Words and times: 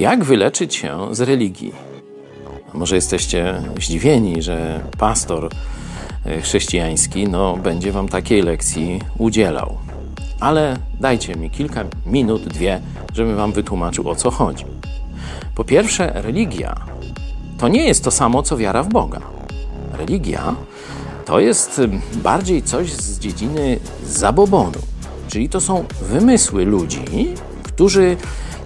Jak 0.00 0.24
wyleczyć 0.24 0.74
się 0.74 1.14
z 1.14 1.20
religii? 1.20 1.72
Może 2.74 2.94
jesteście 2.94 3.62
zdziwieni, 3.80 4.42
że 4.42 4.80
pastor 4.98 5.50
e, 6.26 6.40
chrześcijański 6.40 7.28
no, 7.28 7.56
będzie 7.56 7.92
wam 7.92 8.08
takiej 8.08 8.42
lekcji 8.42 9.00
udzielał. 9.18 9.78
Ale 10.40 10.76
dajcie 11.00 11.34
mi 11.34 11.50
kilka 11.50 11.84
minut, 12.06 12.42
dwie, 12.42 12.80
żebym 13.14 13.36
wam 13.36 13.52
wytłumaczył 13.52 14.08
o 14.08 14.14
co 14.14 14.30
chodzi. 14.30 14.64
Po 15.54 15.64
pierwsze, 15.64 16.12
religia 16.14 16.74
to 17.58 17.68
nie 17.68 17.86
jest 17.86 18.04
to 18.04 18.10
samo 18.10 18.42
co 18.42 18.56
wiara 18.56 18.82
w 18.82 18.88
Boga. 18.88 19.20
Religia 19.92 20.54
to 21.24 21.40
jest 21.40 21.80
bardziej 22.14 22.62
coś 22.62 22.92
z 22.92 23.18
dziedziny 23.18 23.78
zabobonu, 24.04 24.78
czyli 25.28 25.48
to 25.48 25.60
są 25.60 25.84
wymysły 26.02 26.64
ludzi, 26.64 27.04
którzy 27.62 28.16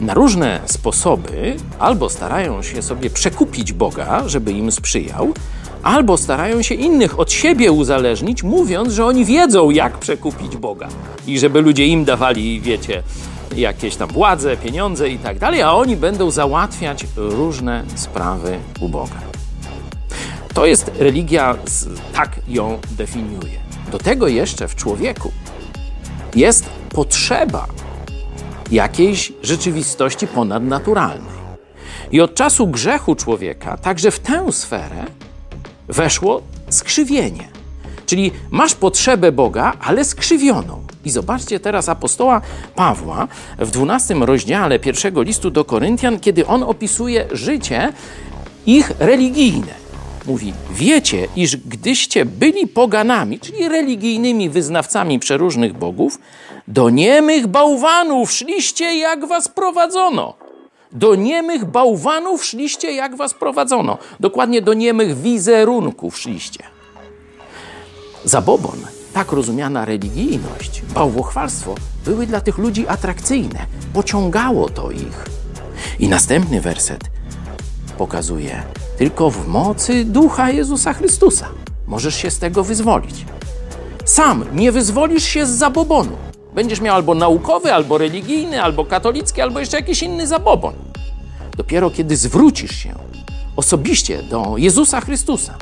na 0.00 0.14
różne 0.14 0.60
sposoby 0.66 1.56
albo 1.78 2.10
starają 2.10 2.62
się 2.62 2.82
sobie 2.82 3.10
przekupić 3.10 3.72
Boga, 3.72 4.28
żeby 4.28 4.52
im 4.52 4.72
sprzyjał, 4.72 5.34
albo 5.82 6.16
starają 6.16 6.62
się 6.62 6.74
innych 6.74 7.18
od 7.18 7.32
siebie 7.32 7.72
uzależnić, 7.72 8.42
mówiąc, 8.42 8.92
że 8.92 9.06
oni 9.06 9.24
wiedzą, 9.24 9.70
jak 9.70 9.98
przekupić 9.98 10.56
Boga 10.56 10.88
i 11.26 11.38
żeby 11.38 11.60
ludzie 11.60 11.86
im 11.86 12.04
dawali, 12.04 12.60
wiecie, 12.60 13.02
jakieś 13.56 13.96
tam 13.96 14.08
władze, 14.08 14.56
pieniądze 14.56 15.08
i 15.08 15.18
tak 15.18 15.38
dalej, 15.38 15.62
a 15.62 15.72
oni 15.72 15.96
będą 15.96 16.30
załatwiać 16.30 17.06
różne 17.16 17.84
sprawy 17.94 18.58
u 18.80 18.88
Boga. 18.88 19.20
To 20.54 20.66
jest 20.66 20.90
religia, 20.98 21.56
tak 22.12 22.40
ją 22.48 22.78
definiuje. 22.90 23.60
Do 23.92 23.98
tego 23.98 24.28
jeszcze 24.28 24.68
w 24.68 24.74
człowieku 24.74 25.32
jest 26.34 26.70
potrzeba 26.90 27.66
jakiejś 28.70 29.32
rzeczywistości 29.42 30.26
ponadnaturalnej. 30.26 31.40
I 32.12 32.20
od 32.20 32.34
czasu 32.34 32.66
grzechu 32.66 33.14
człowieka, 33.14 33.76
także 33.76 34.10
w 34.10 34.18
tę 34.18 34.52
sferę, 34.52 35.04
weszło 35.88 36.42
skrzywienie. 36.68 37.48
Czyli 38.06 38.32
masz 38.50 38.74
potrzebę 38.74 39.32
Boga, 39.32 39.72
ale 39.80 40.04
skrzywioną. 40.04 40.82
I 41.04 41.10
zobaczcie 41.10 41.60
teraz 41.60 41.88
apostoła 41.88 42.40
Pawła 42.74 43.28
w 43.58 43.70
12 43.70 44.14
rozdziale 44.14 44.78
pierwszego 44.78 45.22
listu 45.22 45.50
do 45.50 45.64
Koryntian, 45.64 46.20
kiedy 46.20 46.46
on 46.46 46.62
opisuje 46.62 47.26
życie 47.32 47.92
ich 48.66 48.92
religijne. 48.98 49.79
Mówi: 50.26 50.52
Wiecie, 50.70 51.28
iż 51.36 51.56
gdyście 51.56 52.24
byli 52.24 52.66
poganami, 52.66 53.40
czyli 53.40 53.68
religijnymi 53.68 54.50
wyznawcami 54.50 55.18
przeróżnych 55.18 55.72
bogów, 55.72 56.18
do 56.68 56.90
niemych 56.90 57.46
bałwanów 57.46 58.32
szliście, 58.32 58.98
jak 58.98 59.26
was 59.26 59.48
prowadzono. 59.48 60.34
Do 60.92 61.14
niemych 61.14 61.64
bałwanów 61.64 62.44
szliście, 62.44 62.92
jak 62.92 63.16
was 63.16 63.34
prowadzono. 63.34 63.98
Dokładnie 64.20 64.62
do 64.62 64.74
niemych 64.74 65.20
wizerunków 65.20 66.18
szliście. 66.18 66.64
Zabobon, 68.24 68.86
tak 69.12 69.32
rozumiana 69.32 69.84
religijność, 69.84 70.82
bałwochwalstwo 70.94 71.74
były 72.04 72.26
dla 72.26 72.40
tych 72.40 72.58
ludzi 72.58 72.88
atrakcyjne. 72.88 73.66
Pociągało 73.92 74.68
to 74.68 74.90
ich. 74.90 75.26
I 75.98 76.08
następny 76.08 76.60
werset 76.60 77.04
pokazuje, 77.98 78.62
tylko 79.00 79.30
w 79.30 79.48
mocy 79.48 80.04
ducha 80.04 80.50
Jezusa 80.50 80.92
Chrystusa 80.92 81.48
możesz 81.86 82.14
się 82.14 82.30
z 82.30 82.38
tego 82.38 82.64
wyzwolić. 82.64 83.24
Sam 84.04 84.44
nie 84.54 84.72
wyzwolisz 84.72 85.24
się 85.24 85.46
z 85.46 85.50
zabobonu. 85.50 86.16
Będziesz 86.54 86.80
miał 86.80 86.94
albo 86.94 87.14
naukowy, 87.14 87.74
albo 87.74 87.98
religijny, 87.98 88.62
albo 88.62 88.84
katolicki, 88.84 89.40
albo 89.40 89.60
jeszcze 89.60 89.76
jakiś 89.76 90.02
inny 90.02 90.26
zabobon. 90.26 90.74
Dopiero 91.56 91.90
kiedy 91.90 92.16
zwrócisz 92.16 92.76
się 92.76 92.94
osobiście 93.56 94.22
do 94.22 94.54
Jezusa 94.56 95.00
Chrystusa, 95.00 95.54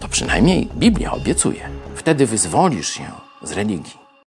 to 0.00 0.08
przynajmniej 0.08 0.68
Biblia 0.76 1.12
obiecuje, 1.12 1.68
wtedy 1.94 2.26
wyzwolisz 2.26 2.88
się 2.88 3.10
z 3.42 3.52
religii. 3.52 4.07